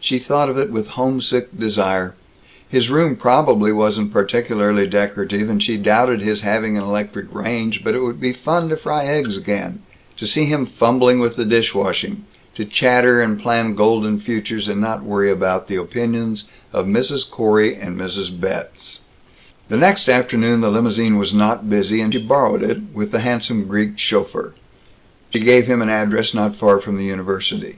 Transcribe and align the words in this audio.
She 0.00 0.18
thought 0.18 0.48
of 0.48 0.56
it 0.56 0.70
with 0.70 0.86
homesick 0.96 1.50
desire. 1.58 2.14
His 2.66 2.88
room 2.88 3.14
probably 3.14 3.72
wasn't 3.72 4.10
particularly 4.10 4.86
decorative, 4.86 5.50
and 5.50 5.62
she 5.62 5.76
doubted 5.76 6.22
his 6.22 6.40
having 6.40 6.78
an 6.78 6.82
electric 6.82 7.26
range, 7.30 7.84
but 7.84 7.94
it 7.94 8.00
would 8.02 8.18
be 8.18 8.32
fun 8.32 8.70
to 8.70 8.78
fry 8.78 9.04
eggs 9.04 9.36
again, 9.36 9.80
to 10.16 10.26
see 10.26 10.46
him 10.46 10.64
fumbling 10.64 11.20
with 11.20 11.36
the 11.36 11.44
dish 11.44 11.74
washing, 11.74 12.24
to 12.54 12.64
chatter 12.64 13.20
and 13.20 13.38
plan 13.38 13.74
golden 13.74 14.18
futures, 14.18 14.66
and 14.66 14.80
not 14.80 15.02
worry 15.04 15.30
about 15.30 15.68
the 15.68 15.76
opinions 15.76 16.44
of 16.72 16.86
Mrs. 16.86 17.30
Corey 17.30 17.74
and 17.76 18.00
Mrs. 18.00 18.30
Betz. 18.40 19.02
The 19.68 19.76
next 19.76 20.08
afternoon 20.08 20.62
the 20.62 20.70
limousine 20.70 21.18
was 21.18 21.34
not 21.34 21.68
busy 21.68 22.00
and 22.00 22.14
she 22.14 22.18
borrowed 22.22 22.62
it, 22.62 22.80
with 22.94 23.10
the 23.10 23.20
handsome 23.20 23.66
Greek 23.68 23.98
chauffeur. 23.98 24.54
She 25.34 25.40
gave 25.40 25.66
him 25.66 25.82
an 25.82 25.90
address 25.90 26.32
not 26.32 26.56
far 26.56 26.80
from 26.80 26.96
the 26.96 27.04
university. 27.04 27.76